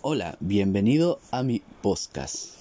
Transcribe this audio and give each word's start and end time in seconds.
Hola, 0.00 0.36
bienvenido 0.38 1.18
a 1.32 1.42
mi 1.42 1.60
podcast. 1.82 2.54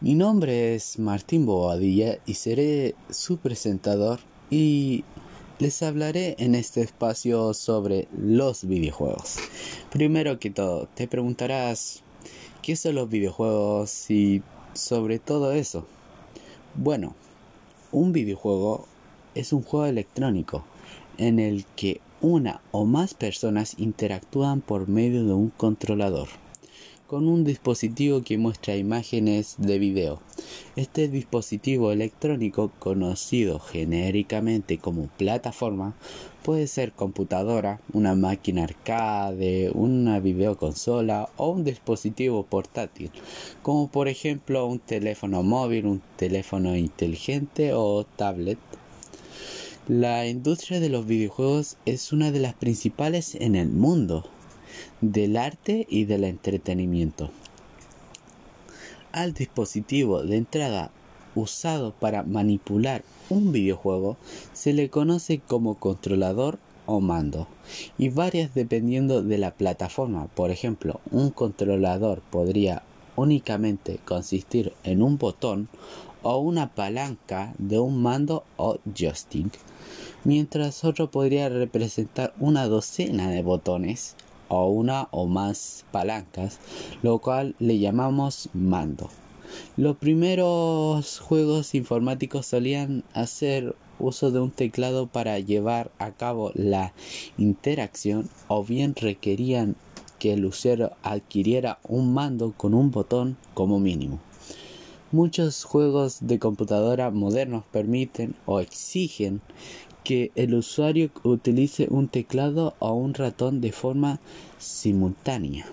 Mi 0.00 0.14
nombre 0.14 0.74
es 0.74 0.98
Martín 0.98 1.44
Boadilla 1.44 2.16
y 2.24 2.32
seré 2.32 2.94
su 3.10 3.36
presentador 3.36 4.20
y 4.48 5.04
les 5.58 5.82
hablaré 5.82 6.34
en 6.38 6.54
este 6.54 6.80
espacio 6.80 7.52
sobre 7.52 8.08
los 8.16 8.66
videojuegos. 8.66 9.36
Primero 9.92 10.38
que 10.38 10.48
todo, 10.48 10.88
te 10.94 11.06
preguntarás 11.06 12.02
qué 12.62 12.74
son 12.74 12.94
los 12.94 13.10
videojuegos 13.10 14.10
y 14.10 14.42
sobre 14.72 15.18
todo 15.18 15.52
eso. 15.52 15.86
Bueno, 16.74 17.14
un 17.92 18.14
videojuego 18.14 18.86
es 19.34 19.52
un 19.52 19.62
juego 19.62 19.84
electrónico 19.84 20.64
en 21.18 21.38
el 21.38 21.66
que 21.76 22.00
una 22.22 22.62
o 22.70 22.86
más 22.86 23.12
personas 23.12 23.74
interactúan 23.78 24.62
por 24.62 24.88
medio 24.88 25.26
de 25.26 25.34
un 25.34 25.50
controlador 25.50 26.28
con 27.08 27.26
un 27.26 27.42
dispositivo 27.42 28.22
que 28.22 28.36
muestra 28.36 28.76
imágenes 28.76 29.54
de 29.56 29.78
video. 29.78 30.20
Este 30.76 31.08
dispositivo 31.08 31.90
electrónico, 31.90 32.70
conocido 32.78 33.60
genéricamente 33.60 34.76
como 34.76 35.06
plataforma, 35.16 35.94
puede 36.42 36.66
ser 36.66 36.92
computadora, 36.92 37.80
una 37.94 38.14
máquina 38.14 38.64
arcade, 38.64 39.70
una 39.72 40.20
videoconsola 40.20 41.30
o 41.38 41.48
un 41.48 41.64
dispositivo 41.64 42.42
portátil, 42.42 43.10
como 43.62 43.88
por 43.88 44.08
ejemplo 44.08 44.66
un 44.66 44.78
teléfono 44.78 45.42
móvil, 45.42 45.86
un 45.86 46.02
teléfono 46.16 46.76
inteligente 46.76 47.72
o 47.72 48.04
tablet. 48.04 48.58
La 49.88 50.26
industria 50.26 50.78
de 50.78 50.90
los 50.90 51.06
videojuegos 51.06 51.78
es 51.86 52.12
una 52.12 52.30
de 52.32 52.40
las 52.40 52.52
principales 52.52 53.34
en 53.34 53.56
el 53.56 53.70
mundo 53.70 54.28
del 55.00 55.36
arte 55.36 55.86
y 55.88 56.04
del 56.04 56.24
entretenimiento. 56.24 57.30
Al 59.12 59.32
dispositivo 59.32 60.22
de 60.22 60.36
entrada 60.36 60.90
usado 61.34 61.92
para 61.92 62.22
manipular 62.22 63.02
un 63.30 63.52
videojuego 63.52 64.16
se 64.52 64.72
le 64.72 64.90
conoce 64.90 65.38
como 65.38 65.74
controlador 65.76 66.58
o 66.86 67.00
mando 67.00 67.46
y 67.98 68.08
varias 68.08 68.54
dependiendo 68.54 69.22
de 69.22 69.38
la 69.38 69.52
plataforma. 69.52 70.26
Por 70.34 70.50
ejemplo, 70.50 71.00
un 71.10 71.30
controlador 71.30 72.22
podría 72.30 72.82
únicamente 73.16 73.98
consistir 74.04 74.72
en 74.84 75.02
un 75.02 75.18
botón 75.18 75.68
o 76.22 76.38
una 76.38 76.74
palanca 76.74 77.52
de 77.58 77.78
un 77.78 78.02
mando 78.02 78.44
o 78.56 78.78
joystick, 78.94 79.52
mientras 80.24 80.84
otro 80.84 81.10
podría 81.10 81.48
representar 81.48 82.34
una 82.40 82.66
docena 82.66 83.30
de 83.30 83.42
botones 83.42 84.16
o 84.48 84.68
una 84.68 85.08
o 85.10 85.26
más 85.26 85.84
palancas, 85.90 86.58
lo 87.02 87.18
cual 87.18 87.54
le 87.58 87.78
llamamos 87.78 88.48
mando. 88.52 89.08
Los 89.76 89.96
primeros 89.96 91.20
juegos 91.20 91.74
informáticos 91.74 92.46
solían 92.46 93.04
hacer 93.14 93.74
uso 93.98 94.30
de 94.30 94.40
un 94.40 94.50
teclado 94.50 95.06
para 95.06 95.38
llevar 95.38 95.90
a 95.98 96.12
cabo 96.12 96.52
la 96.54 96.92
interacción 97.36 98.28
o 98.48 98.64
bien 98.64 98.94
requerían 98.94 99.76
que 100.18 100.32
el 100.34 100.44
usuario 100.44 100.92
adquiriera 101.02 101.78
un 101.84 102.12
mando 102.12 102.52
con 102.56 102.74
un 102.74 102.90
botón 102.90 103.36
como 103.54 103.78
mínimo. 103.78 104.18
Muchos 105.10 105.64
juegos 105.64 106.18
de 106.20 106.38
computadora 106.38 107.10
modernos 107.10 107.64
permiten 107.72 108.34
o 108.44 108.60
exigen 108.60 109.40
que 110.04 110.30
el 110.34 110.54
usuario 110.54 111.10
utilice 111.22 111.86
un 111.90 112.08
teclado 112.08 112.74
o 112.78 112.92
un 112.94 113.14
ratón 113.14 113.60
de 113.60 113.72
forma 113.72 114.20
simultánea. 114.58 115.66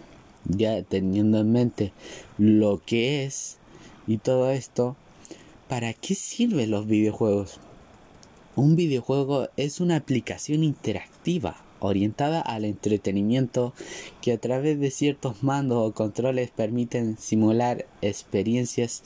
Ya 0.45 0.83
teniendo 0.83 1.39
en 1.39 1.51
mente 1.51 1.93
lo 2.37 2.81
que 2.85 3.25
es 3.25 3.57
y 4.07 4.17
todo 4.17 4.51
esto, 4.51 4.95
¿para 5.67 5.93
qué 5.93 6.15
sirven 6.15 6.71
los 6.71 6.85
videojuegos? 6.85 7.59
Un 8.55 8.75
videojuego 8.75 9.49
es 9.57 9.79
una 9.79 9.97
aplicación 9.97 10.63
interactiva 10.63 11.57
orientada 11.79 12.41
al 12.41 12.65
entretenimiento 12.65 13.73
que 14.21 14.33
a 14.33 14.37
través 14.37 14.79
de 14.79 14.91
ciertos 14.91 15.43
mandos 15.43 15.89
o 15.89 15.93
controles 15.93 16.51
permiten 16.51 17.17
simular 17.17 17.85
experiencias 18.01 19.03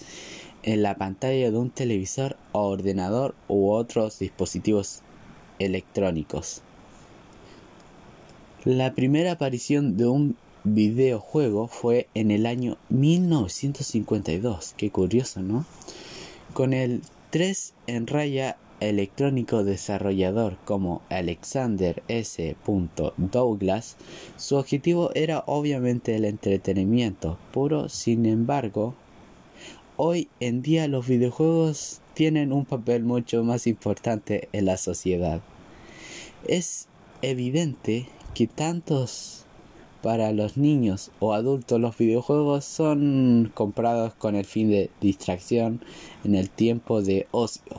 en 0.63 0.83
la 0.83 0.95
pantalla 0.95 1.51
de 1.51 1.57
un 1.57 1.69
televisor 1.69 2.37
o 2.51 2.67
ordenador 2.67 3.35
u 3.47 3.71
otros 3.71 4.19
dispositivos 4.19 5.01
electrónicos. 5.59 6.61
La 8.65 8.93
primera 8.93 9.33
aparición 9.33 9.95
de 9.95 10.07
un 10.07 10.35
videojuego 10.63 11.67
fue 11.67 12.07
en 12.13 12.31
el 12.31 12.45
año 12.45 12.77
1952. 12.89 14.73
Qué 14.75 14.89
curioso, 14.91 15.41
¿no? 15.41 15.65
Con 16.53 16.73
el 16.73 17.01
3 17.29 17.73
en 17.87 18.07
raya 18.07 18.57
electrónico 18.79 19.63
desarrollador 19.63 20.57
como 20.65 21.01
Alexander 21.09 22.01
S. 22.07 22.55
Douglas, 23.17 23.97
su 24.37 24.55
objetivo 24.55 25.11
era 25.15 25.43
obviamente 25.47 26.15
el 26.15 26.25
entretenimiento 26.25 27.37
puro, 27.51 27.89
sin 27.89 28.25
embargo, 28.25 28.95
hoy 29.97 30.29
en 30.39 30.61
día 30.61 30.87
los 30.87 31.07
videojuegos 31.07 32.01
tienen 32.19 32.51
un 32.51 32.65
papel 32.65 33.05
mucho 33.05 33.45
más 33.45 33.65
importante 33.65 34.49
en 34.51 34.65
la 34.65 34.75
sociedad. 34.75 35.39
Es 36.45 36.89
evidente 37.21 38.07
que 38.33 38.45
tantos 38.45 39.45
para 40.03 40.33
los 40.33 40.57
niños 40.57 41.11
o 41.21 41.31
adultos 41.31 41.79
los 41.79 41.97
videojuegos 41.97 42.65
son 42.65 43.49
comprados 43.53 44.15
con 44.15 44.35
el 44.35 44.43
fin 44.43 44.69
de 44.69 44.89
distracción 44.99 45.79
en 46.25 46.35
el 46.35 46.49
tiempo 46.49 47.01
de 47.01 47.25
ocio. 47.31 47.77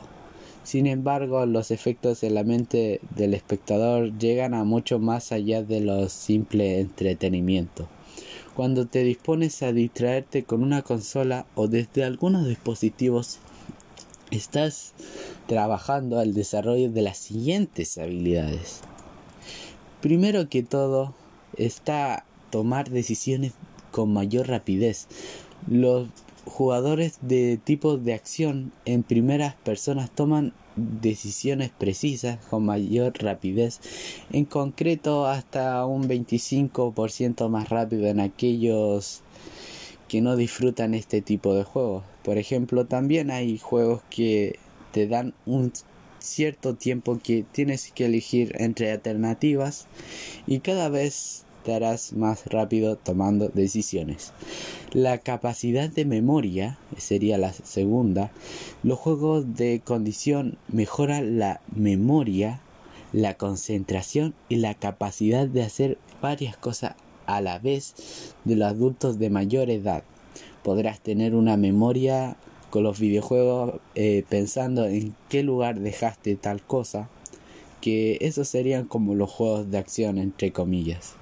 Sin 0.63 0.87
embargo, 0.87 1.45
los 1.45 1.69
efectos 1.69 2.23
en 2.23 2.33
la 2.33 2.43
mente 2.43 2.99
del 3.15 3.35
espectador 3.35 4.17
llegan 4.17 4.55
a 4.55 4.63
mucho 4.63 4.97
más 4.97 5.31
allá 5.31 5.61
de 5.61 5.81
lo 5.81 6.09
simple 6.09 6.79
entretenimiento. 6.79 7.87
Cuando 8.55 8.87
te 8.87 9.03
dispones 9.03 9.61
a 9.61 9.71
distraerte 9.71 10.45
con 10.45 10.63
una 10.63 10.81
consola 10.81 11.45
o 11.53 11.67
desde 11.67 12.03
algunos 12.03 12.47
dispositivos 12.47 13.39
estás 14.31 14.93
trabajando 15.47 16.19
al 16.19 16.33
desarrollo 16.33 16.89
de 16.89 17.01
las 17.01 17.17
siguientes 17.17 17.97
habilidades. 17.97 18.81
Primero 20.01 20.49
que 20.49 20.63
todo 20.63 21.13
está 21.57 22.25
tomar 22.49 22.89
decisiones 22.89 23.53
con 23.91 24.11
mayor 24.11 24.47
rapidez. 24.47 25.07
Los 25.67 26.07
jugadores 26.45 27.19
de 27.21 27.59
tipo 27.63 27.97
de 27.97 28.13
acción 28.13 28.71
en 28.85 29.03
primeras 29.03 29.55
personas 29.55 30.09
toman 30.09 30.53
decisiones 30.75 31.69
precisas 31.69 32.43
con 32.45 32.65
mayor 32.65 33.13
rapidez, 33.21 33.79
en 34.31 34.45
concreto 34.45 35.27
hasta 35.27 35.85
un 35.85 36.07
25% 36.07 37.49
más 37.49 37.69
rápido 37.69 38.07
en 38.07 38.19
aquellos 38.19 39.21
que 40.07 40.21
no 40.21 40.35
disfrutan 40.35 40.93
este 40.93 41.21
tipo 41.21 41.53
de 41.53 41.63
juegos. 41.63 42.03
Por 42.23 42.37
ejemplo, 42.37 42.85
también 42.85 43.31
hay 43.31 43.57
juegos 43.57 44.01
que 44.09 44.59
te 44.91 45.07
dan 45.07 45.33
un 45.45 45.71
cierto 46.19 46.75
tiempo 46.75 47.19
que 47.21 47.43
tienes 47.51 47.91
que 47.91 48.05
elegir 48.05 48.55
entre 48.59 48.91
alternativas 48.91 49.87
y 50.45 50.59
cada 50.59 50.89
vez 50.89 51.45
te 51.63 51.73
harás 51.73 52.13
más 52.13 52.45
rápido 52.47 52.95
tomando 52.95 53.49
decisiones. 53.49 54.33
La 54.93 55.19
capacidad 55.19 55.89
de 55.89 56.05
memoria 56.05 56.77
sería 56.97 57.37
la 57.37 57.53
segunda. 57.53 58.31
Los 58.83 58.99
juegos 58.99 59.55
de 59.55 59.81
condición 59.83 60.57
mejoran 60.67 61.39
la 61.39 61.61
memoria, 61.75 62.61
la 63.13 63.35
concentración 63.35 64.33
y 64.49 64.57
la 64.57 64.73
capacidad 64.73 65.47
de 65.47 65.63
hacer 65.63 65.97
varias 66.21 66.57
cosas 66.57 66.95
a 67.25 67.41
la 67.41 67.59
vez 67.59 67.93
de 68.43 68.55
los 68.55 68.67
adultos 68.67 69.19
de 69.19 69.29
mayor 69.29 69.69
edad. 69.69 70.03
Podrás 70.63 70.99
tener 70.99 71.35
una 71.35 71.57
memoria 71.57 72.37
con 72.69 72.83
los 72.83 72.99
videojuegos 72.99 73.79
eh, 73.95 74.23
pensando 74.29 74.85
en 74.85 75.15
qué 75.29 75.43
lugar 75.43 75.79
dejaste 75.79 76.35
tal 76.35 76.61
cosa, 76.61 77.09
que 77.81 78.17
esos 78.21 78.47
serían 78.47 78.85
como 78.85 79.15
los 79.15 79.29
juegos 79.29 79.69
de 79.69 79.77
acción 79.77 80.17
entre 80.17 80.51
comillas. 80.51 81.15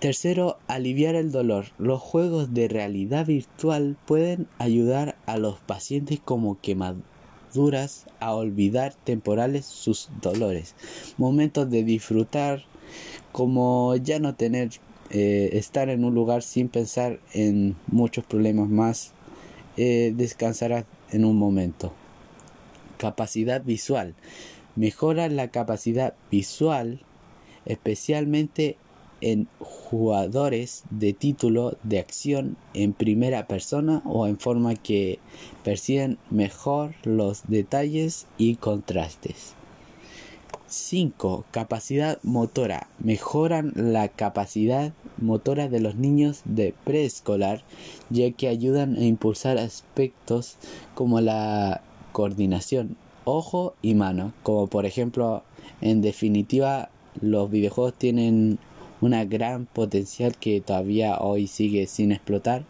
Tercero, 0.00 0.58
aliviar 0.68 1.16
el 1.16 1.32
dolor. 1.32 1.66
Los 1.76 2.00
juegos 2.00 2.54
de 2.54 2.68
realidad 2.68 3.26
virtual 3.26 3.96
pueden 4.06 4.46
ayudar 4.58 5.16
a 5.26 5.38
los 5.38 5.58
pacientes 5.58 6.20
como 6.24 6.60
quemaduras 6.60 8.06
a 8.20 8.34
olvidar 8.34 8.94
temporales 8.94 9.66
sus 9.66 10.10
dolores, 10.22 10.76
momentos 11.16 11.68
de 11.68 11.82
disfrutar 11.82 12.62
como 13.32 13.96
ya 13.96 14.20
no 14.20 14.36
tener 14.36 14.70
eh, 15.10 15.50
estar 15.54 15.88
en 15.88 16.04
un 16.04 16.14
lugar 16.14 16.42
sin 16.42 16.68
pensar 16.68 17.20
en 17.32 17.76
muchos 17.86 18.24
problemas 18.24 18.68
más, 18.68 19.12
eh, 19.76 20.12
descansará 20.16 20.84
en 21.10 21.24
un 21.24 21.36
momento. 21.36 21.92
Capacidad 22.96 23.62
visual. 23.62 24.14
Mejora 24.76 25.28
la 25.28 25.48
capacidad 25.48 26.14
visual, 26.30 27.00
especialmente 27.64 28.76
en 29.20 29.48
jugadores 29.58 30.84
de 30.90 31.12
título 31.12 31.76
de 31.82 31.98
acción 31.98 32.56
en 32.74 32.92
primera 32.92 33.46
persona 33.46 34.02
o 34.04 34.26
en 34.26 34.38
forma 34.38 34.74
que 34.76 35.18
perciben 35.64 36.18
mejor 36.30 36.94
los 37.04 37.42
detalles 37.48 38.26
y 38.36 38.56
contrastes. 38.56 39.57
5. 40.68 41.44
Capacidad 41.50 42.18
motora. 42.22 42.88
Mejoran 42.98 43.72
la 43.74 44.08
capacidad 44.08 44.92
motora 45.18 45.68
de 45.68 45.80
los 45.80 45.96
niños 45.96 46.42
de 46.44 46.74
preescolar 46.84 47.62
ya 48.10 48.30
que 48.32 48.48
ayudan 48.48 48.96
a 48.96 49.04
impulsar 49.04 49.58
aspectos 49.58 50.56
como 50.94 51.20
la 51.20 51.82
coordinación 52.12 52.96
ojo 53.28 53.74
y 53.82 53.94
mano, 53.94 54.32
como 54.42 54.66
por 54.68 54.86
ejemplo 54.86 55.42
en 55.80 56.00
definitiva 56.00 56.90
los 57.20 57.50
videojuegos 57.50 57.94
tienen 57.94 58.58
una 59.00 59.24
gran 59.24 59.66
potencial 59.66 60.36
que 60.36 60.60
todavía 60.60 61.18
hoy 61.18 61.46
sigue 61.46 61.86
sin 61.86 62.12
explotar, 62.12 62.64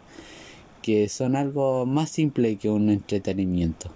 que 0.81 1.09
son 1.09 1.35
algo 1.35 1.85
más 1.85 2.09
simple 2.09 2.57
que 2.57 2.69
un 2.69 2.89
entretenimiento. 2.89 3.89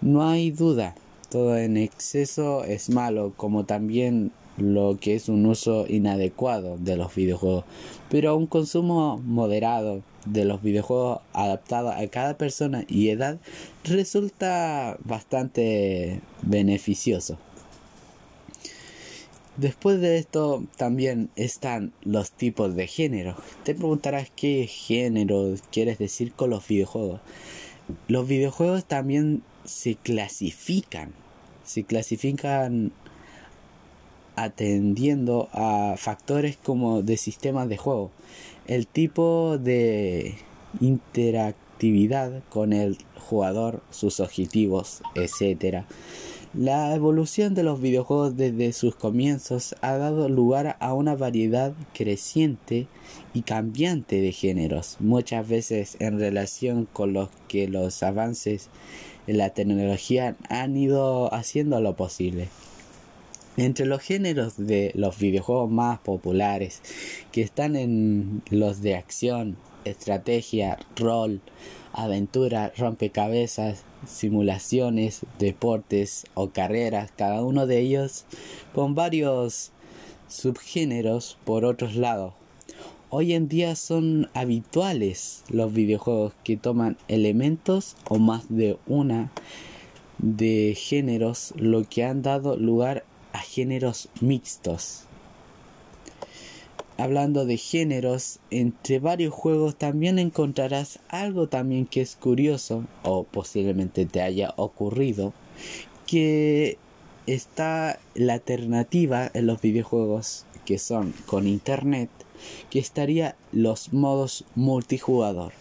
No 0.00 0.28
hay 0.28 0.50
duda, 0.50 0.94
todo 1.28 1.56
en 1.56 1.76
exceso 1.76 2.64
es 2.64 2.90
malo, 2.90 3.32
como 3.36 3.64
también 3.64 4.32
lo 4.56 4.98
que 5.00 5.14
es 5.14 5.28
un 5.28 5.46
uso 5.46 5.86
inadecuado 5.88 6.76
de 6.78 6.96
los 6.96 7.14
videojuegos, 7.14 7.64
pero 8.10 8.36
un 8.36 8.46
consumo 8.46 9.18
moderado 9.24 10.02
de 10.26 10.44
los 10.44 10.62
videojuegos 10.62 11.20
adaptado 11.32 11.90
a 11.90 12.06
cada 12.08 12.36
persona 12.36 12.84
y 12.88 13.08
edad 13.08 13.38
resulta 13.84 14.98
bastante 15.04 16.20
beneficioso. 16.42 17.38
Después 19.56 20.00
de 20.00 20.18
esto 20.18 20.64
también 20.76 21.30
están 21.34 21.92
los 22.02 22.30
tipos 22.30 22.76
de 22.76 22.86
género. 22.86 23.34
Te 23.64 23.74
preguntarás 23.74 24.30
qué 24.36 24.68
género 24.68 25.54
quieres 25.72 25.98
decir 25.98 26.32
con 26.32 26.50
los 26.50 26.66
videojuegos. 26.68 27.20
Los 28.06 28.28
videojuegos 28.28 28.84
también 28.84 29.42
se 29.68 29.94
clasifican. 29.94 31.12
Se 31.64 31.84
clasifican 31.84 32.92
atendiendo 34.36 35.48
a 35.52 35.94
factores 35.96 36.56
como 36.56 37.02
de 37.02 37.16
sistemas 37.16 37.68
de 37.68 37.76
juego, 37.76 38.10
el 38.66 38.86
tipo 38.86 39.58
de 39.58 40.36
interactividad 40.80 42.42
con 42.48 42.72
el 42.72 42.98
jugador, 43.28 43.82
sus 43.90 44.20
objetivos, 44.20 45.02
etc. 45.14 45.84
La 46.54 46.94
evolución 46.94 47.54
de 47.54 47.62
los 47.62 47.80
videojuegos 47.80 48.36
desde 48.36 48.72
sus 48.72 48.94
comienzos 48.94 49.74
ha 49.80 49.98
dado 49.98 50.28
lugar 50.28 50.76
a 50.80 50.94
una 50.94 51.14
variedad 51.14 51.74
creciente 51.92 52.86
y 53.34 53.42
cambiante 53.42 54.20
de 54.20 54.32
géneros, 54.32 54.96
muchas 54.98 55.46
veces 55.46 55.96
en 56.00 56.18
relación 56.18 56.88
con 56.90 57.12
los 57.12 57.28
que 57.48 57.68
los 57.68 58.02
avances 58.02 58.70
la 59.36 59.50
tecnología 59.50 60.36
han 60.48 60.76
ido 60.76 61.32
haciendo 61.34 61.80
lo 61.80 61.96
posible. 61.96 62.48
Entre 63.56 63.86
los 63.86 64.00
géneros 64.00 64.54
de 64.56 64.92
los 64.94 65.18
videojuegos 65.18 65.70
más 65.70 65.98
populares 65.98 66.80
que 67.32 67.42
están 67.42 67.76
en 67.76 68.42
los 68.50 68.82
de 68.82 68.94
acción, 68.94 69.56
estrategia, 69.84 70.78
rol, 70.96 71.40
aventura, 71.92 72.72
rompecabezas, 72.76 73.82
simulaciones, 74.06 75.22
deportes 75.38 76.26
o 76.34 76.50
carreras, 76.50 77.10
cada 77.16 77.42
uno 77.42 77.66
de 77.66 77.80
ellos 77.80 78.24
con 78.74 78.94
varios 78.94 79.72
subgéneros 80.28 81.38
por 81.44 81.64
otros 81.64 81.96
lados. 81.96 82.34
Hoy 83.10 83.32
en 83.32 83.48
día 83.48 83.74
son 83.74 84.28
habituales 84.34 85.42
los 85.48 85.72
videojuegos 85.72 86.34
que 86.44 86.58
toman 86.58 86.98
elementos 87.08 87.96
o 88.06 88.18
más 88.18 88.44
de 88.50 88.76
una 88.86 89.32
de 90.18 90.76
géneros, 90.76 91.54
lo 91.56 91.88
que 91.88 92.04
han 92.04 92.20
dado 92.20 92.58
lugar 92.58 93.06
a 93.32 93.38
géneros 93.38 94.10
mixtos. 94.20 95.04
Hablando 96.98 97.46
de 97.46 97.56
géneros, 97.56 98.40
entre 98.50 98.98
varios 98.98 99.32
juegos 99.32 99.76
también 99.76 100.18
encontrarás 100.18 101.00
algo 101.08 101.48
también 101.48 101.86
que 101.86 102.02
es 102.02 102.14
curioso 102.14 102.84
o 103.04 103.24
posiblemente 103.24 104.04
te 104.04 104.20
haya 104.20 104.52
ocurrido, 104.56 105.32
que 106.06 106.76
está 107.26 108.00
la 108.14 108.34
alternativa 108.34 109.30
en 109.32 109.46
los 109.46 109.62
videojuegos 109.62 110.44
que 110.66 110.76
son 110.76 111.14
con 111.24 111.46
internet, 111.46 112.10
que 112.70 112.78
estaría 112.78 113.36
los 113.52 113.92
modos 113.92 114.44
multijugador. 114.54 115.52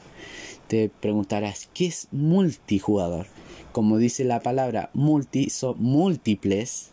Te 0.67 0.89
preguntarás, 0.89 1.69
¿qué 1.73 1.85
es 1.87 2.07
multijugador? 2.11 3.27
Como 3.71 3.97
dice 3.97 4.23
la 4.23 4.41
palabra 4.41 4.89
multi, 4.93 5.49
son 5.49 5.75
múltiples 5.79 6.91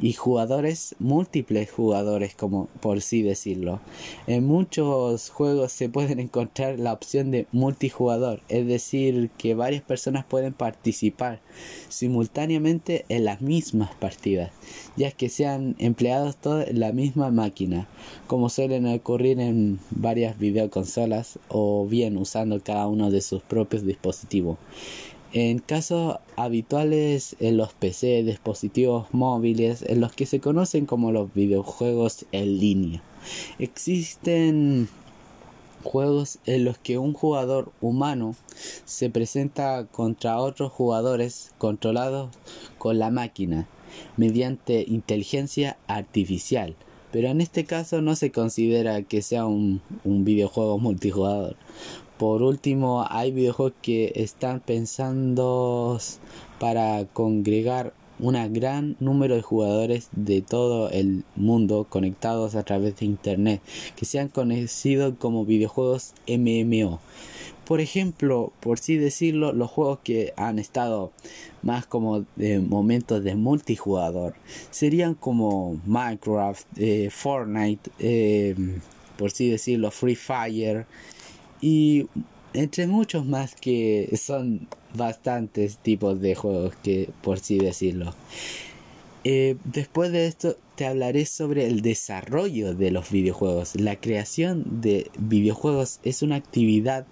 y 0.00 0.12
jugadores, 0.14 0.96
múltiples 0.98 1.70
jugadores, 1.70 2.34
como 2.34 2.66
por 2.80 3.00
sí 3.00 3.22
decirlo. 3.22 3.80
En 4.26 4.44
muchos 4.44 5.30
juegos 5.30 5.72
se 5.72 5.88
pueden 5.88 6.18
encontrar 6.18 6.78
la 6.78 6.92
opción 6.92 7.30
de 7.30 7.46
multijugador, 7.52 8.40
es 8.48 8.66
decir, 8.66 9.30
que 9.38 9.54
varias 9.54 9.82
personas 9.82 10.24
pueden 10.24 10.52
participar 10.52 11.40
simultáneamente 11.88 13.04
en 13.08 13.24
las 13.24 13.40
mismas 13.40 13.94
partidas, 13.94 14.50
ya 14.96 15.10
que 15.10 15.28
sean 15.28 15.76
empleados 15.78 16.36
todos 16.36 16.66
en 16.66 16.80
la 16.80 16.92
misma 16.92 17.30
máquina, 17.30 17.86
como 18.26 18.48
suelen 18.48 18.86
ocurrir 18.86 19.40
en 19.40 19.78
varias 19.90 20.38
videoconsolas 20.38 21.38
o 21.48 21.86
bien 21.86 22.16
usando 22.16 22.60
cada 22.60 22.86
uno 22.88 23.10
de 23.10 23.20
sus 23.20 23.42
propios 23.42 23.84
dispositivos. 23.84 24.58
En 25.34 25.60
casos 25.60 26.18
habituales 26.36 27.36
en 27.40 27.56
los 27.56 27.72
PC, 27.72 28.22
dispositivos 28.22 29.06
móviles, 29.12 29.80
en 29.80 30.00
los 30.00 30.12
que 30.12 30.26
se 30.26 30.40
conocen 30.40 30.84
como 30.84 31.10
los 31.10 31.32
videojuegos 31.32 32.26
en 32.32 32.58
línea. 32.58 33.02
Existen 33.58 34.90
juegos 35.82 36.38
en 36.44 36.66
los 36.66 36.76
que 36.76 36.98
un 36.98 37.14
jugador 37.14 37.72
humano 37.80 38.36
se 38.84 39.08
presenta 39.08 39.86
contra 39.86 40.38
otros 40.38 40.70
jugadores 40.70 41.52
controlados 41.56 42.28
con 42.76 42.98
la 42.98 43.10
máquina 43.10 43.66
mediante 44.18 44.84
inteligencia 44.86 45.78
artificial. 45.86 46.76
Pero 47.10 47.28
en 47.28 47.40
este 47.40 47.64
caso 47.64 48.00
no 48.00 48.16
se 48.16 48.32
considera 48.32 49.02
que 49.02 49.22
sea 49.22 49.44
un, 49.44 49.82
un 50.04 50.24
videojuego 50.24 50.78
multijugador, 50.78 51.56
por 52.22 52.44
último, 52.44 53.04
hay 53.10 53.32
videojuegos 53.32 53.74
que 53.82 54.12
están 54.14 54.60
pensando 54.60 55.98
para 56.60 57.04
congregar 57.06 57.94
un 58.20 58.36
gran 58.52 58.94
número 59.00 59.34
de 59.34 59.42
jugadores 59.42 60.08
de 60.12 60.40
todo 60.40 60.88
el 60.90 61.24
mundo 61.34 61.84
conectados 61.90 62.54
a 62.54 62.62
través 62.62 62.96
de 63.00 63.06
internet 63.06 63.60
que 63.96 64.04
sean 64.04 64.28
conocidos 64.28 65.14
como 65.18 65.44
videojuegos 65.44 66.14
MMO. 66.28 67.00
Por 67.66 67.80
ejemplo, 67.80 68.52
por 68.60 68.78
sí 68.78 68.98
decirlo, 68.98 69.52
los 69.52 69.68
juegos 69.68 69.98
que 70.04 70.32
han 70.36 70.60
estado 70.60 71.10
más 71.64 71.86
como 71.86 72.24
de 72.36 72.60
momentos 72.60 73.24
de 73.24 73.34
multijugador 73.34 74.34
serían 74.70 75.16
como 75.16 75.80
Minecraft, 75.86 76.68
eh, 76.76 77.08
Fortnite, 77.10 77.90
eh, 77.98 78.54
por 79.18 79.32
sí 79.32 79.50
decirlo, 79.50 79.90
Free 79.90 80.14
Fire, 80.14 80.86
y 81.62 82.06
entre 82.52 82.86
muchos 82.86 83.24
más 83.24 83.54
que 83.54 84.14
son 84.20 84.68
bastantes 84.94 85.78
tipos 85.78 86.20
de 86.20 86.34
juegos 86.34 86.74
que 86.82 87.08
por 87.22 87.38
sí 87.38 87.58
decirlo. 87.58 88.14
Eh, 89.24 89.56
después 89.64 90.10
de 90.10 90.26
esto 90.26 90.56
te 90.74 90.84
hablaré 90.84 91.26
sobre 91.26 91.68
el 91.68 91.80
desarrollo 91.80 92.74
de 92.74 92.90
los 92.90 93.10
videojuegos. 93.10 93.76
La 93.76 93.96
creación 93.96 94.82
de 94.82 95.10
videojuegos 95.16 96.00
es 96.02 96.22
una 96.22 96.36
actividad 96.36 97.06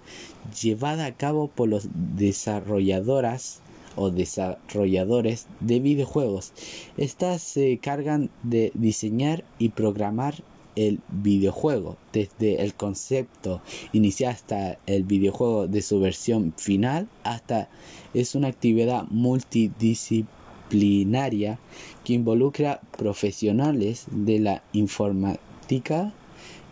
llevada 0.61 1.05
a 1.05 1.15
cabo 1.15 1.47
por 1.47 1.69
los 1.69 1.87
desarrolladoras 2.17 3.61
o 3.95 4.09
desarrolladores 4.09 5.47
de 5.61 5.79
videojuegos. 5.79 6.51
Estas 6.97 7.41
se 7.41 7.77
cargan 7.77 8.29
de 8.43 8.71
diseñar 8.73 9.45
y 9.57 9.69
programar 9.69 10.43
el 10.75 10.99
videojuego, 11.09 11.97
desde 12.13 12.61
el 12.61 12.73
concepto 12.73 13.61
inicial 13.91 14.33
hasta 14.33 14.79
el 14.85 15.03
videojuego 15.03 15.67
de 15.67 15.81
su 15.81 15.99
versión 15.99 16.53
final, 16.57 17.09
hasta 17.23 17.69
es 18.13 18.35
una 18.35 18.47
actividad 18.47 19.03
multidisciplinaria 19.09 21.59
que 22.03 22.13
involucra 22.13 22.81
profesionales 22.97 24.05
de 24.11 24.39
la 24.39 24.63
informática, 24.73 26.13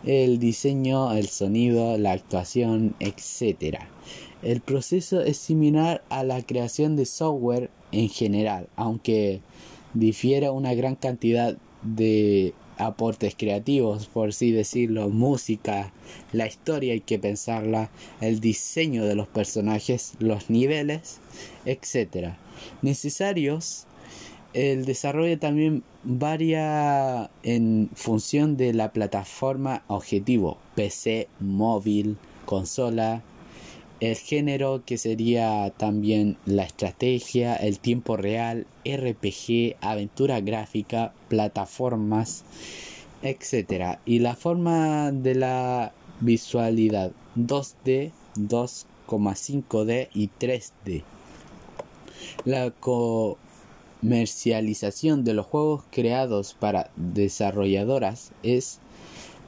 el 0.04 0.38
diseño, 0.38 1.12
el 1.12 1.28
sonido, 1.28 1.98
la 1.98 2.12
actuación, 2.12 2.94
etc. 3.00 3.80
El 4.42 4.60
proceso 4.60 5.20
es 5.20 5.36
similar 5.36 6.02
a 6.08 6.24
la 6.24 6.40
creación 6.42 6.96
de 6.96 7.04
software 7.04 7.70
en 7.92 8.08
general, 8.08 8.68
aunque 8.76 9.42
difiere 9.92 10.48
una 10.50 10.72
gran 10.74 10.94
cantidad 10.94 11.56
de 11.82 12.54
aportes 12.80 13.34
creativos, 13.36 14.06
por 14.06 14.30
así 14.30 14.50
decirlo, 14.52 15.08
música, 15.08 15.92
la 16.32 16.46
historia 16.46 16.92
hay 16.92 17.00
que 17.00 17.18
pensarla, 17.18 17.90
el 18.20 18.40
diseño 18.40 19.04
de 19.04 19.14
los 19.14 19.28
personajes, 19.28 20.14
los 20.18 20.50
niveles, 20.50 21.18
etc. 21.64 22.34
Necesarios, 22.82 23.86
el 24.52 24.84
desarrollo 24.84 25.38
también 25.38 25.84
varía 26.02 27.30
en 27.42 27.90
función 27.94 28.56
de 28.56 28.72
la 28.72 28.92
plataforma 28.92 29.84
objetivo, 29.86 30.58
PC, 30.74 31.28
móvil, 31.38 32.16
consola, 32.46 33.22
el 34.00 34.16
género 34.16 34.82
que 34.86 34.98
sería 34.98 35.70
también 35.76 36.38
la 36.46 36.64
estrategia, 36.64 37.54
el 37.54 37.78
tiempo 37.78 38.16
real, 38.16 38.66
RPG, 38.84 39.76
aventura 39.82 40.40
gráfica, 40.40 41.12
plataformas, 41.28 42.44
etc. 43.22 43.98
Y 44.06 44.20
la 44.20 44.34
forma 44.36 45.12
de 45.12 45.34
la 45.34 45.92
visualidad 46.20 47.12
2D, 47.36 48.12
2,5D 48.36 50.08
y 50.14 50.30
3D. 50.40 51.02
La 52.46 52.70
comercialización 54.00 55.24
de 55.24 55.34
los 55.34 55.44
juegos 55.44 55.84
creados 55.90 56.54
para 56.58 56.90
desarrolladoras 56.96 58.32
es 58.42 58.80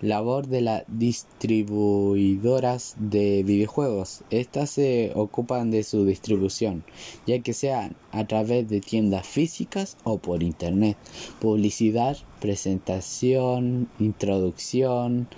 labor 0.03 0.49
de 0.49 0.61
las 0.61 0.83
distribuidoras 0.89 2.97
de 2.99 3.43
videojuegos. 3.45 4.23
Estas 4.31 4.71
se 4.71 5.13
ocupan 5.15 5.71
de 5.71 5.85
su 5.85 6.05
distribución, 6.05 6.85
ya 7.27 7.39
que 7.39 7.55
sean 7.55 7.95
a 8.11 8.27
través 8.27 8.69
de 8.69 8.81
tiendas 8.81 9.27
físicas 9.27 9.97
o 10.05 10.19
por 10.19 10.43
internet, 10.43 10.99
publicidad, 11.41 12.19
presentación, 12.41 13.89
introducción, 13.99 15.29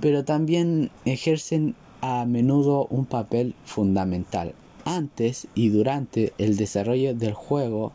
pero 0.00 0.24
también 0.24 0.90
ejercen 1.04 1.76
a 2.00 2.24
menudo 2.24 2.86
un 2.90 3.04
papel 3.04 3.54
fundamental 3.64 4.54
antes 4.84 5.46
y 5.54 5.68
durante 5.68 6.32
el 6.38 6.56
desarrollo 6.56 7.14
del 7.14 7.34
juego 7.34 7.92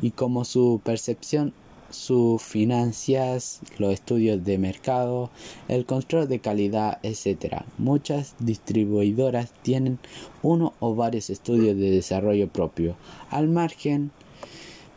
y 0.00 0.12
como 0.12 0.44
su 0.44 0.80
percepción 0.84 1.52
sus 1.90 2.42
finanzas, 2.42 3.60
los 3.78 3.92
estudios 3.92 4.44
de 4.44 4.58
mercado, 4.58 5.30
el 5.68 5.86
control 5.86 6.28
de 6.28 6.40
calidad, 6.40 6.98
etc. 7.02 7.62
Muchas 7.78 8.34
distribuidoras 8.38 9.52
tienen 9.62 9.98
uno 10.42 10.74
o 10.80 10.94
varios 10.94 11.30
estudios 11.30 11.76
de 11.76 11.90
desarrollo 11.90 12.48
propio, 12.48 12.96
al 13.30 13.48
margen 13.48 14.10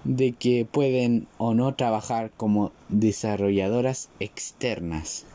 de 0.03 0.33
que 0.33 0.65
pueden 0.65 1.27
o 1.37 1.53
no 1.53 1.75
trabajar 1.75 2.31
como 2.35 2.71
desarrolladoras 2.89 4.09
externas. 4.19 5.25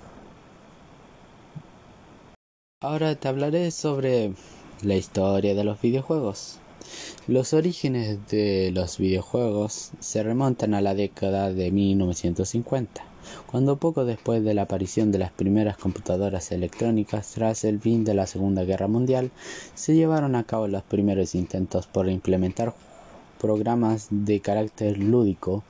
Ahora 2.83 3.15
te 3.15 3.29
hablaré 3.29 3.71
sobre 3.71 4.33
la 4.83 4.97
historia 4.97 5.55
de 5.55 5.65
los 5.65 5.81
videojuegos. 5.81 6.61
Los 7.27 7.53
orígenes 7.55 8.19
de 8.29 8.71
los 8.73 8.99
videojuegos 8.99 9.93
se 10.01 10.23
remontan 10.23 10.75
a 10.75 10.81
la 10.81 10.95
década 10.95 11.53
de 11.53 11.71
1950, 11.71 13.03
cuando 13.47 13.77
poco 13.77 14.05
después 14.05 14.45
de 14.45 14.55
la 14.55 14.63
aparición 14.63 15.13
de 15.13 15.19
las 15.19 15.33
primeras 15.33 15.77
computadoras 15.77 16.53
electrónicas 16.53 17.33
tras 17.35 17.65
el 17.65 17.81
fin 17.81 18.05
de 18.05 18.15
la 18.15 18.27
Segunda 18.27 18.65
Guerra 18.65 18.89
Mundial, 18.89 19.31
se 19.75 19.95
llevaron 19.95 20.37
a 20.37 20.45
cabo 20.45 20.69
los 20.69 20.83
primeros 20.83 21.35
intentos 21.35 21.87
por 21.87 22.09
implementar 22.09 22.75
programas 23.41 24.09
de 24.11 24.41
carácter 24.41 24.99
lúdico. 24.99 25.63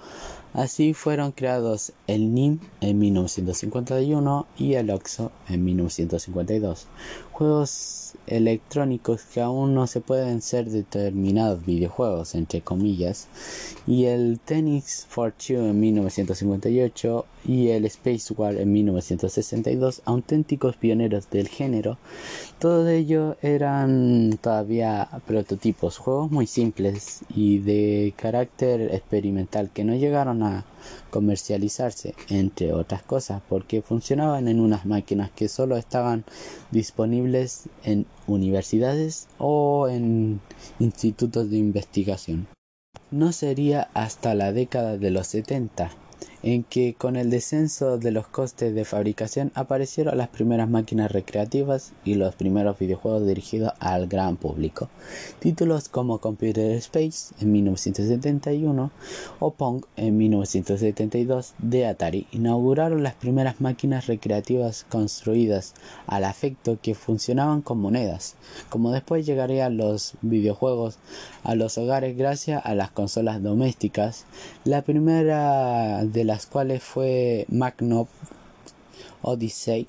Así 0.53 0.95
fueron 0.95 1.33
creados 1.33 1.93
el 2.07 2.33
NIM 2.33 2.61
en 2.81 2.99
1951 2.99 4.47
y 4.57 4.75
el 4.75 4.91
OXO 4.91 5.31
en 5.49 5.65
1952, 5.65 6.87
juegos 7.37 8.15
electrónicos 8.27 9.23
que 9.25 9.43
aún 9.43 9.75
no 9.75 9.87
se 9.87 10.01
pueden 10.01 10.41
ser 10.41 10.71
determinados 10.71 11.67
videojuegos, 11.67 12.35
entre 12.35 12.63
comillas, 12.63 13.29
y 13.87 14.07
el 14.07 14.41
Tennis 14.43 15.07
for 15.07 15.33
Two 15.33 15.59
en 15.59 15.79
1958 15.79 17.27
y 17.45 17.69
el 17.69 17.85
Space 17.85 18.33
War 18.35 18.57
en 18.57 18.73
1962, 18.73 20.01
auténticos 20.07 20.77
pioneros 20.77 21.29
del 21.29 21.49
género, 21.49 21.99
todo 22.59 22.89
ello 22.89 23.37
eran 23.43 24.39
todavía 24.41 25.07
prototipos, 25.27 25.99
juegos 25.99 26.31
muy 26.31 26.47
simples 26.47 27.21
y 27.29 27.59
de 27.59 28.15
carácter 28.17 28.95
experimental 28.95 29.69
que 29.69 29.85
no 29.85 29.95
llegaron 29.95 30.43
a 30.43 30.65
comercializarse, 31.11 32.15
entre 32.29 32.73
otras 32.73 33.03
cosas, 33.03 33.43
porque 33.49 33.83
funcionaban 33.83 34.49
en 34.49 34.61
unas 34.61 34.87
máquinas 34.87 35.31
que 35.31 35.49
solo 35.49 35.77
estaban 35.77 36.25
disponibles 36.71 37.69
en 37.85 38.07
universidades 38.27 39.29
o 39.39 39.89
en 39.89 40.41
institutos 40.79 41.51
de 41.51 41.59
investigación. 41.59 42.47
No 43.11 43.33
sería 43.33 43.89
hasta 43.95 44.35
la 44.35 44.53
década 44.53 44.97
de 44.99 45.11
los 45.11 45.29
70 45.29 45.91
en 46.47 46.63
que 46.63 46.95
con 46.95 47.17
el 47.17 47.29
descenso 47.29 47.99
de 47.99 48.13
los 48.13 48.29
costes 48.29 48.73
de 48.73 48.85
fabricación 48.85 49.51
aparecieron 49.57 50.17
las 50.17 50.29
primeras 50.29 50.71
máquinas 50.71 51.11
recreativas 51.11 51.93
y 52.05 52.15
los 52.15 52.37
primeros 52.37 52.79
videojuegos 52.79 53.27
dirigidos 53.27 53.73
al 53.81 54.07
gran 54.07 54.37
público. 54.37 54.89
Títulos 55.41 55.89
como 55.89 56.19
Computer 56.19 56.71
Space 56.77 57.35
en 57.41 57.51
1971 57.51 58.93
o 59.41 59.51
Pong 59.51 59.87
en 59.97 60.17
1972 60.19 61.55
de 61.59 61.89
Atari 61.89 62.29
inauguraron 62.31 63.03
las 63.03 63.15
primeras 63.15 63.61
máquinas 63.61 64.07
recreativas 64.07 64.87
construidas 64.89 65.75
al 66.07 66.23
afecto 66.23 66.79
que 66.81 66.95
funcionaban 66.95 67.61
con 67.61 67.81
monedas, 67.81 68.37
como 68.69 68.93
después 68.93 69.27
llegarían 69.27 69.77
los 69.77 70.15
videojuegos 70.23 70.99
a 71.43 71.57
los 71.57 71.77
hogares 71.77 72.17
gracias 72.17 72.65
a 72.65 72.77
las 72.77 72.93
consolas 72.93 73.43
domésticas. 73.43 74.27
La 74.65 74.83
primera 74.83 76.05
de 76.05 76.23
las 76.23 76.36
cuales 76.45 76.83
fue 76.83 77.47
Magnum 77.49 78.07
Odyssey 79.23 79.87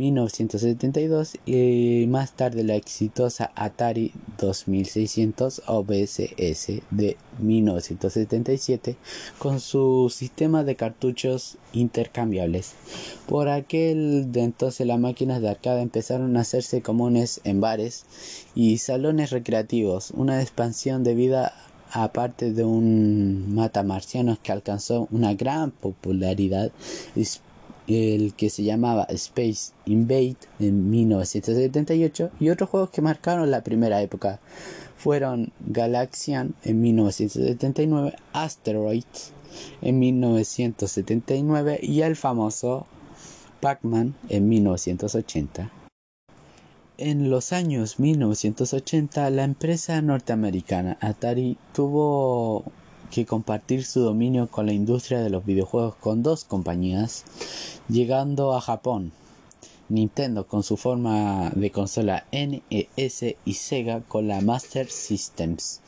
1972 0.00 1.36
y 1.44 2.06
más 2.08 2.32
tarde 2.32 2.64
la 2.64 2.74
exitosa 2.74 3.52
Atari 3.54 4.12
2600 4.38 5.62
OBSS 5.66 6.82
de 6.90 7.18
1977 7.38 8.96
con 9.38 9.60
su 9.60 10.10
sistema 10.14 10.64
de 10.64 10.76
cartuchos 10.76 11.58
intercambiables. 11.74 12.72
Por 13.28 13.48
aquel 13.48 14.32
de 14.32 14.44
entonces 14.44 14.86
las 14.86 14.98
máquinas 14.98 15.42
de 15.42 15.50
arcade 15.50 15.82
empezaron 15.82 16.36
a 16.36 16.40
hacerse 16.40 16.80
comunes 16.80 17.42
en 17.44 17.60
bares 17.60 18.06
y 18.54 18.78
salones 18.78 19.30
recreativos, 19.30 20.12
una 20.12 20.40
expansión 20.40 21.04
debido 21.04 21.40
a 21.40 21.52
aparte 21.92 22.52
de 22.52 22.64
un 22.64 23.54
mata 23.54 23.82
marcianos 23.82 24.38
que 24.38 24.52
alcanzó 24.52 25.08
una 25.10 25.34
gran 25.34 25.70
popularidad, 25.70 26.70
el 27.86 28.34
que 28.34 28.50
se 28.50 28.62
llamaba 28.62 29.04
Space 29.10 29.72
Invade 29.86 30.36
en 30.58 30.90
1978 30.90 32.30
y 32.38 32.50
otros 32.50 32.70
juegos 32.70 32.90
que 32.90 33.02
marcaron 33.02 33.50
la 33.50 33.62
primera 33.62 34.00
época 34.00 34.38
fueron 34.96 35.52
Galaxian 35.60 36.54
en 36.62 36.80
1979, 36.82 38.14
Asteroids 38.32 39.32
en 39.82 39.98
1979 39.98 41.80
y 41.82 42.02
el 42.02 42.16
famoso 42.16 42.86
Pac-Man 43.60 44.14
en 44.28 44.48
1980. 44.48 45.79
En 47.02 47.30
los 47.30 47.54
años 47.54 47.98
1980, 47.98 49.30
la 49.30 49.44
empresa 49.44 50.02
norteamericana 50.02 50.98
Atari 51.00 51.56
tuvo 51.72 52.62
que 53.10 53.24
compartir 53.24 53.86
su 53.86 54.00
dominio 54.00 54.48
con 54.48 54.66
la 54.66 54.74
industria 54.74 55.20
de 55.20 55.30
los 55.30 55.46
videojuegos 55.46 55.94
con 55.94 56.22
dos 56.22 56.44
compañías, 56.44 57.24
llegando 57.88 58.54
a 58.54 58.60
Japón. 58.60 59.12
Nintendo 59.88 60.46
con 60.46 60.62
su 60.62 60.76
forma 60.76 61.50
de 61.54 61.70
consola 61.70 62.26
NES 62.32 63.34
y 63.46 63.54
Sega 63.54 64.02
con 64.02 64.28
la 64.28 64.42
Master 64.42 64.90
Systems. 64.90 65.80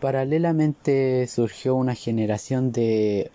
Paralelamente 0.00 1.26
surgió 1.26 1.74
una 1.74 1.96
generación 1.96 2.70
de 2.70 3.32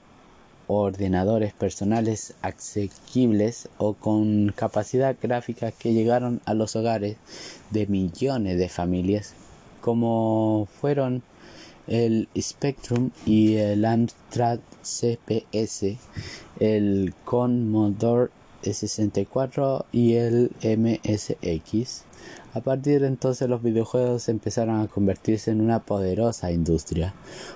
ordenadores 0.79 1.53
personales 1.53 2.33
asequibles 2.41 3.69
o 3.77 3.93
con 3.93 4.53
capacidad 4.55 5.15
gráfica 5.21 5.71
que 5.71 5.93
llegaron 5.93 6.41
a 6.45 6.53
los 6.53 6.75
hogares 6.75 7.17
de 7.71 7.87
millones 7.87 8.57
de 8.57 8.69
familias, 8.69 9.33
como 9.81 10.67
fueron 10.79 11.23
el 11.87 12.29
Spectrum 12.39 13.11
y 13.25 13.55
el 13.55 13.85
Amstrad 13.85 14.59
CPS, 14.83 15.97
el 16.59 17.13
Commodore 17.25 18.31
64 18.61 19.85
y 19.91 20.13
el 20.13 20.51
MSX. 20.61 22.10
A 22.53 22.59
partir 22.59 22.99
de 22.99 23.07
entonces 23.07 23.47
los 23.47 23.63
videojuegos 23.63 24.27
empezaron 24.27 24.81
a 24.81 24.87
convertirse 24.87 25.51
en 25.51 25.61
una 25.61 25.79
poderosa 25.79 26.51
industria. 26.51 27.13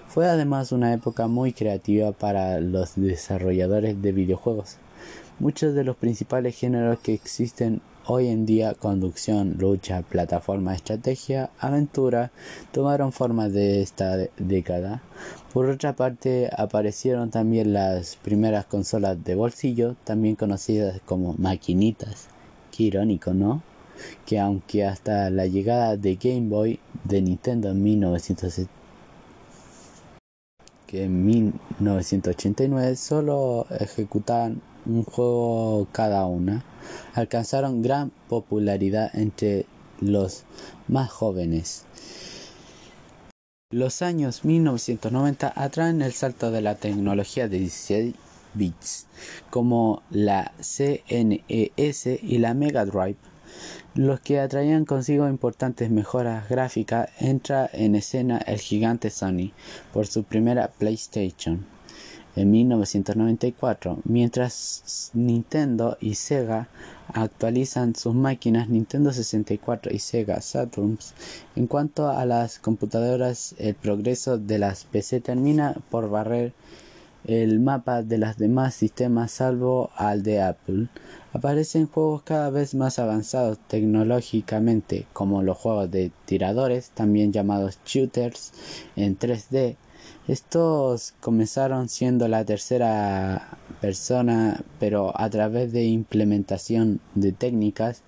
Fue 0.07 0.25
además 0.25 0.71
una 0.71 0.93
época 0.93 1.27
muy 1.27 1.51
creativa 1.51 2.13
para 2.13 2.61
los 2.61 2.95
desarrolladores 2.95 4.01
de 4.01 4.13
videojuegos. 4.13 4.77
Muchos 5.37 5.73
de 5.73 5.83
los 5.83 5.97
principales 5.97 6.55
géneros 6.55 6.99
que 6.99 7.13
existen 7.13 7.81
hoy 8.05 8.27
en 8.27 8.45
día, 8.45 8.73
conducción, 8.73 9.57
lucha, 9.59 10.01
plataforma, 10.01 10.73
estrategia, 10.73 11.49
aventura, 11.59 12.31
tomaron 12.71 13.11
forma 13.11 13.49
de 13.49 13.81
esta 13.81 14.15
década. 14.37 15.01
Por 15.51 15.69
otra 15.69 15.93
parte, 15.97 16.49
aparecieron 16.57 17.31
también 17.31 17.73
las 17.73 18.15
primeras 18.15 18.65
consolas 18.65 19.21
de 19.25 19.35
bolsillo, 19.35 19.97
también 20.05 20.35
conocidas 20.35 21.01
como 21.03 21.33
maquinitas. 21.33 22.29
Qué 22.71 22.83
irónico, 22.83 23.33
¿no? 23.33 23.61
Que 24.25 24.39
aunque 24.39 24.85
hasta 24.85 25.29
la 25.29 25.45
llegada 25.45 25.97
de 25.97 26.15
Game 26.15 26.49
Boy 26.49 26.79
de 27.03 27.21
Nintendo 27.21 27.69
en 27.69 27.83
1989 31.25 32.95
solo 32.95 33.67
ejecutaban 33.79 34.61
un 34.85 35.03
juego 35.03 35.87
cada 35.91 36.25
una, 36.25 36.63
alcanzaron 37.13 37.81
gran 37.81 38.11
popularidad 38.29 39.09
entre 39.13 39.65
los 39.99 40.43
más 40.87 41.11
jóvenes. 41.11 41.85
Los 43.71 44.01
años 44.01 44.45
1990 44.45 45.51
atraen 45.55 46.01
el 46.01 46.13
salto 46.13 46.51
de 46.51 46.61
la 46.61 46.75
tecnología 46.75 47.47
de 47.47 47.59
16 47.59 48.13
bits, 48.53 49.07
como 49.49 50.03
la 50.11 50.53
CNES 50.61 52.05
y 52.21 52.37
la 52.37 52.53
Mega 52.53 52.85
Drive 52.85 53.17
los 53.95 54.19
que 54.19 54.41
atraían 54.41 54.83
consigo 54.83 55.27
importantes 55.29 55.89
mejoras 55.89 56.49
gráficas, 56.49 57.09
entra 57.19 57.69
en 57.71 57.95
escena 57.95 58.37
el 58.39 58.59
gigante 58.59 59.09
Sony 59.09 59.53
por 59.93 60.05
su 60.05 60.25
primera 60.25 60.67
PlayStation 60.67 61.65
en 62.35 62.51
1994, 62.51 63.99
mientras 64.03 65.11
Nintendo 65.13 65.97
y 66.01 66.15
Sega 66.15 66.67
actualizan 67.13 67.95
sus 67.95 68.13
máquinas 68.13 68.67
Nintendo 68.67 69.13
64 69.13 69.93
y 69.93 69.99
Sega 69.99 70.41
Saturn. 70.41 70.99
En 71.55 71.67
cuanto 71.67 72.09
a 72.09 72.25
las 72.25 72.59
computadoras, 72.59 73.55
el 73.57 73.75
progreso 73.75 74.37
de 74.37 74.59
las 74.59 74.83
PC 74.83 75.21
termina 75.21 75.77
por 75.89 76.09
barrer 76.09 76.51
el 77.27 77.59
mapa 77.59 78.03
de 78.03 78.17
los 78.17 78.37
demás 78.37 78.75
sistemas 78.75 79.31
salvo 79.31 79.89
al 79.95 80.21
de 80.21 80.41
Apple. 80.41 80.87
Aparecen 81.35 81.87
juegos 81.87 82.21
cada 82.21 82.49
vez 82.49 82.75
más 82.75 82.97
avanzados 82.97 83.59
tecnológicamente, 83.67 85.05
como 85.11 85.43
los 85.43 85.57
juegos 85.57 85.91
de 85.91 86.13
tiradores, 86.23 86.91
también 86.91 87.33
llamados 87.33 87.77
shooters, 87.85 88.53
en 88.95 89.19
3D. 89.19 89.75
Estos 90.29 91.13
comenzaron 91.19 91.89
siendo 91.89 92.29
la 92.29 92.45
tercera 92.45 93.57
persona, 93.81 94.63
pero 94.79 95.11
a 95.19 95.29
través 95.29 95.73
de 95.73 95.83
implementación 95.83 97.01
de 97.15 97.33
técnicas 97.33 98.01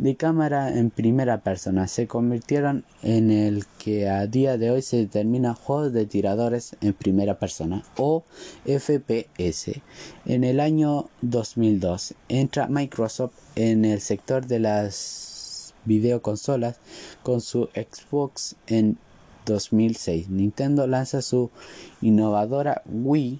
de 0.00 0.16
cámara 0.16 0.78
en 0.78 0.88
primera 0.88 1.42
persona 1.42 1.86
se 1.86 2.06
convirtieron 2.06 2.84
en 3.02 3.30
el 3.30 3.66
que 3.78 4.08
a 4.08 4.26
día 4.26 4.56
de 4.56 4.70
hoy 4.70 4.80
se 4.80 4.96
determina 4.96 5.52
juegos 5.52 5.92
de 5.92 6.06
tiradores 6.06 6.74
en 6.80 6.94
primera 6.94 7.38
persona 7.38 7.84
o 7.98 8.24
FPS. 8.64 9.82
En 10.24 10.44
el 10.44 10.58
año 10.58 11.10
2002 11.20 12.14
entra 12.30 12.66
Microsoft 12.68 13.34
en 13.56 13.84
el 13.84 14.00
sector 14.00 14.46
de 14.46 14.60
las 14.60 15.74
videoconsolas 15.84 16.76
con 17.22 17.42
su 17.42 17.68
Xbox 17.74 18.56
en 18.68 18.96
2006. 19.44 20.30
Nintendo 20.30 20.86
lanza 20.86 21.20
su 21.20 21.50
innovadora 22.00 22.80
Wii 22.86 23.38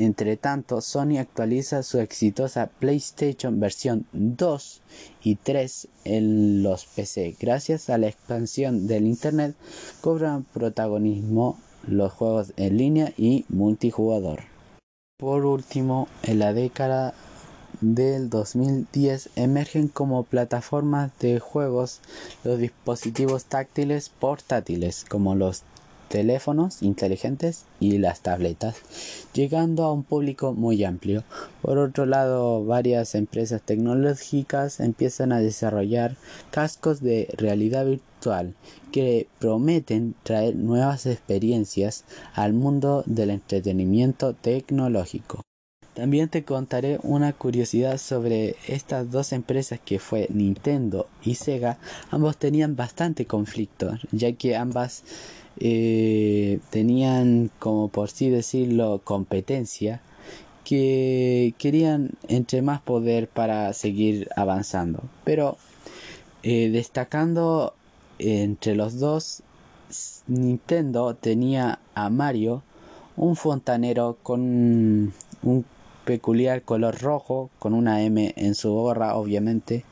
entre 0.00 0.36
tanto, 0.36 0.80
Sony 0.80 1.18
actualiza 1.18 1.82
su 1.82 2.00
exitosa 2.00 2.70
PlayStation 2.78 3.60
versión 3.60 4.06
2 4.12 4.82
y 5.22 5.36
3 5.36 5.88
en 6.04 6.62
los 6.62 6.86
PC. 6.86 7.36
Gracias 7.38 7.90
a 7.90 7.98
la 7.98 8.08
expansión 8.08 8.86
del 8.86 9.06
Internet, 9.06 9.54
cobran 10.00 10.44
protagonismo 10.44 11.58
los 11.86 12.12
juegos 12.12 12.52
en 12.56 12.76
línea 12.76 13.12
y 13.16 13.44
multijugador. 13.48 14.40
Por 15.18 15.44
último, 15.44 16.08
en 16.22 16.38
la 16.38 16.54
década 16.54 17.14
del 17.80 18.28
2010 18.28 19.30
emergen 19.36 19.88
como 19.88 20.24
plataformas 20.24 21.12
de 21.18 21.40
juegos 21.40 22.00
los 22.44 22.58
dispositivos 22.58 23.44
táctiles 23.44 24.08
portátiles 24.08 25.04
como 25.08 25.34
los 25.34 25.62
teléfonos 26.10 26.82
inteligentes 26.82 27.66
y 27.78 27.98
las 27.98 28.20
tabletas, 28.20 28.74
llegando 29.32 29.84
a 29.84 29.92
un 29.92 30.02
público 30.02 30.52
muy 30.52 30.82
amplio. 30.82 31.22
Por 31.62 31.78
otro 31.78 32.04
lado, 32.04 32.64
varias 32.64 33.14
empresas 33.14 33.62
tecnológicas 33.62 34.80
empiezan 34.80 35.30
a 35.32 35.38
desarrollar 35.40 36.16
cascos 36.50 37.00
de 37.00 37.32
realidad 37.38 37.86
virtual 37.86 38.54
que 38.90 39.28
prometen 39.38 40.16
traer 40.24 40.56
nuevas 40.56 41.06
experiencias 41.06 42.04
al 42.34 42.54
mundo 42.54 43.04
del 43.06 43.30
entretenimiento 43.30 44.34
tecnológico. 44.34 45.42
También 45.94 46.28
te 46.28 46.44
contaré 46.44 46.98
una 47.02 47.32
curiosidad 47.32 47.98
sobre 47.98 48.56
estas 48.66 49.10
dos 49.10 49.32
empresas 49.32 49.80
que 49.84 49.98
fue 49.98 50.28
Nintendo 50.30 51.08
y 51.22 51.34
Sega. 51.34 51.78
Ambos 52.10 52.36
tenían 52.36 52.74
bastante 52.74 53.26
conflicto, 53.26 53.98
ya 54.10 54.32
que 54.32 54.56
ambas 54.56 55.02
eh, 55.58 56.60
tenían 56.70 57.50
como 57.58 57.88
por 57.88 58.10
sí 58.10 58.30
decirlo 58.30 59.00
competencia 59.04 60.00
que 60.64 61.54
querían 61.58 62.12
entre 62.28 62.62
más 62.62 62.80
poder 62.80 63.28
para 63.28 63.72
seguir 63.72 64.28
avanzando. 64.36 65.02
Pero 65.24 65.56
eh, 66.42 66.70
destacando 66.70 67.74
entre 68.18 68.74
los 68.74 68.98
dos 68.98 69.42
Nintendo 70.26 71.14
tenía 71.14 71.80
a 71.94 72.10
Mario 72.10 72.62
un 73.16 73.36
fontanero 73.36 74.16
con 74.22 75.12
un 75.42 75.64
peculiar 76.04 76.62
color 76.62 77.00
rojo 77.00 77.50
con 77.58 77.74
una 77.74 78.02
M 78.02 78.32
en 78.36 78.54
su 78.54 78.72
gorra 78.72 79.16
obviamente 79.16 79.84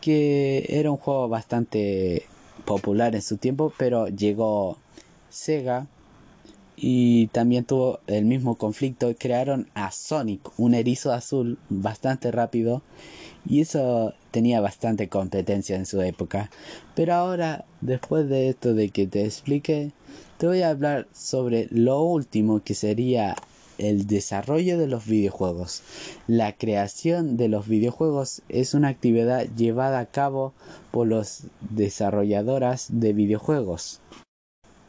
que 0.00 0.66
era 0.68 0.90
un 0.90 0.96
juego 0.96 1.28
bastante 1.28 2.26
popular 2.64 3.14
en 3.14 3.22
su 3.22 3.36
tiempo 3.36 3.72
pero 3.78 4.08
llegó 4.08 4.76
Sega 5.38 5.86
y 6.76 7.28
también 7.28 7.64
tuvo 7.64 8.00
el 8.06 8.24
mismo 8.24 8.56
conflicto. 8.56 9.14
Crearon 9.18 9.68
a 9.74 9.90
Sonic, 9.90 10.40
un 10.58 10.74
erizo 10.74 11.12
azul 11.12 11.58
bastante 11.68 12.30
rápido 12.30 12.82
y 13.46 13.60
eso 13.60 14.14
tenía 14.30 14.60
bastante 14.60 15.08
competencia 15.08 15.76
en 15.76 15.86
su 15.86 16.00
época. 16.02 16.50
Pero 16.94 17.14
ahora, 17.14 17.64
después 17.80 18.28
de 18.28 18.48
esto 18.48 18.74
de 18.74 18.90
que 18.90 19.06
te 19.06 19.24
explique, 19.24 19.92
te 20.38 20.46
voy 20.46 20.62
a 20.62 20.70
hablar 20.70 21.08
sobre 21.12 21.68
lo 21.70 22.02
último 22.02 22.62
que 22.62 22.74
sería 22.74 23.36
el 23.78 24.06
desarrollo 24.08 24.76
de 24.76 24.88
los 24.88 25.06
videojuegos. 25.06 25.82
La 26.26 26.52
creación 26.52 27.36
de 27.36 27.48
los 27.48 27.68
videojuegos 27.68 28.42
es 28.48 28.74
una 28.74 28.88
actividad 28.88 29.46
llevada 29.56 30.00
a 30.00 30.06
cabo 30.06 30.52
por 30.90 31.06
los 31.06 31.44
desarrolladoras 31.60 32.88
de 32.90 33.12
videojuegos. 33.12 34.00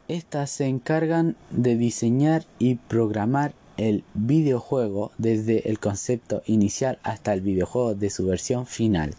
Estas 0.10 0.50
se 0.50 0.66
encargan 0.66 1.36
de 1.52 1.76
diseñar 1.76 2.44
y 2.58 2.76
programar 2.76 3.54
el 3.78 4.04
videojuego 4.16 5.12
desde 5.20 5.70
el 5.70 5.78
concepto 5.78 6.42
inicial 6.48 6.98
hasta 7.04 7.32
el 7.32 7.42
videojuego 7.42 7.94
de 7.94 8.10
su 8.10 8.26
versión 8.26 8.66
final. 8.66 9.14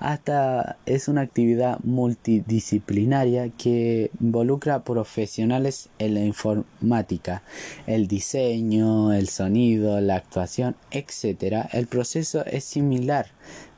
Hasta 0.00 0.78
es 0.84 1.06
una 1.06 1.20
actividad 1.20 1.78
multidisciplinaria 1.84 3.50
que 3.50 4.10
involucra 4.20 4.82
profesionales 4.82 5.90
en 6.00 6.14
la 6.14 6.24
informática, 6.24 7.44
el 7.86 8.08
diseño, 8.08 9.12
el 9.12 9.28
sonido, 9.28 10.00
la 10.00 10.16
actuación, 10.16 10.74
etc. 10.90 11.68
El 11.72 11.86
proceso 11.86 12.44
es 12.46 12.64
similar. 12.64 13.28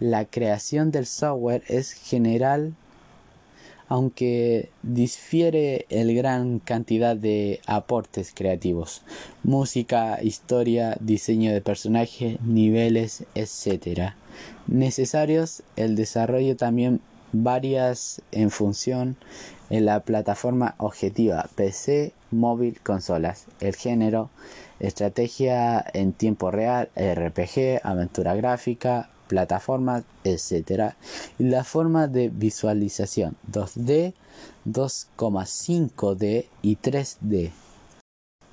La 0.01 0.25
creación 0.25 0.91
del 0.91 1.05
software 1.05 1.63
es 1.69 1.93
general 1.93 2.75
aunque 3.89 4.71
difiere 4.83 5.87
el 5.89 6.15
gran 6.15 6.59
cantidad 6.59 7.17
de 7.17 7.61
aportes 7.67 8.33
creativos, 8.35 9.03
música, 9.43 10.23
historia, 10.23 10.97
diseño 11.01 11.53
de 11.53 11.61
personajes, 11.61 12.41
niveles, 12.43 13.25
etc. 13.35 14.13
Necesarios, 14.67 15.63
el 15.77 15.97
desarrollo 15.97 16.57
también 16.57 17.01
varias 17.33 18.23
en 18.33 18.51
función 18.51 19.17
en 19.71 19.87
la 19.87 20.01
plataforma 20.01 20.75
objetiva 20.79 21.49
PC, 21.55 22.13
móvil, 22.31 22.81
consolas, 22.81 23.47
el 23.61 23.75
género, 23.75 24.31
estrategia 24.81 25.85
en 25.95 26.13
tiempo 26.13 26.51
real, 26.51 26.91
RPG, 26.97 27.81
aventura 27.83 28.35
gráfica, 28.35 29.09
plataformas, 29.35 30.05
etc. 30.23 30.95
Y 31.41 31.45
la 31.45 31.65
forma 31.65 32.07
de 32.07 32.29
visualización 32.29 33.37
2D, 33.51 34.15
2,5D 34.65 36.47
y 36.63 36.77
3D. 36.77 37.51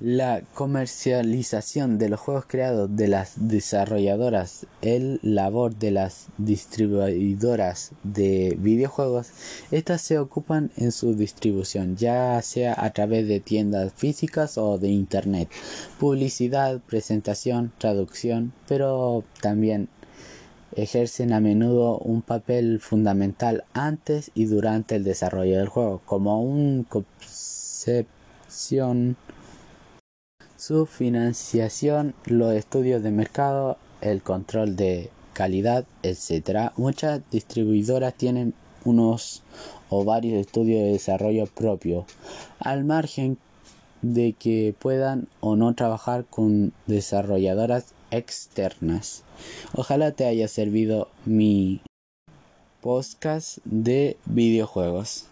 La 0.00 0.42
comercialización 0.54 1.96
de 1.96 2.08
los 2.08 2.18
juegos 2.18 2.46
creados 2.48 2.90
de 2.96 3.06
las 3.06 3.34
desarrolladoras, 3.36 4.66
el 4.80 5.20
labor 5.22 5.76
de 5.76 5.92
las 5.92 6.26
distribuidoras 6.38 7.92
de 8.02 8.56
videojuegos, 8.58 9.28
estas 9.70 10.02
se 10.02 10.18
ocupan 10.18 10.72
en 10.76 10.90
su 10.90 11.14
distribución, 11.14 11.96
ya 11.96 12.42
sea 12.42 12.74
a 12.76 12.90
través 12.90 13.28
de 13.28 13.38
tiendas 13.38 13.92
físicas 13.92 14.58
o 14.58 14.76
de 14.76 14.88
internet, 14.88 15.48
publicidad, 16.00 16.80
presentación, 16.80 17.72
traducción, 17.78 18.52
pero 18.66 19.22
también 19.40 19.88
ejercen 20.74 21.32
a 21.32 21.40
menudo 21.40 21.98
un 21.98 22.22
papel 22.22 22.80
fundamental 22.80 23.64
antes 23.72 24.30
y 24.34 24.46
durante 24.46 24.96
el 24.96 25.04
desarrollo 25.04 25.58
del 25.58 25.68
juego, 25.68 26.02
como 26.04 26.42
un 26.42 26.84
concepción 26.84 28.08
su 30.56 30.86
financiación, 30.86 32.14
los 32.24 32.54
estudios 32.54 33.02
de 33.02 33.10
mercado, 33.10 33.78
el 34.00 34.22
control 34.22 34.76
de 34.76 35.10
calidad, 35.32 35.86
etc. 36.04 36.70
Muchas 36.76 37.20
distribuidoras 37.32 38.14
tienen 38.14 38.54
unos 38.84 39.42
o 39.88 40.04
varios 40.04 40.40
estudios 40.40 40.84
de 40.84 40.92
desarrollo 40.92 41.46
propio, 41.46 42.06
al 42.60 42.84
margen 42.84 43.38
de 44.02 44.34
que 44.34 44.72
puedan 44.78 45.26
o 45.40 45.56
no 45.56 45.74
trabajar 45.74 46.26
con 46.26 46.72
desarrolladoras 46.86 47.92
externas. 48.12 49.24
Ojalá 49.74 50.12
te 50.12 50.26
haya 50.26 50.46
servido 50.48 51.08
mi 51.24 51.80
podcast 52.80 53.58
de 53.64 54.16
videojuegos. 54.26 55.26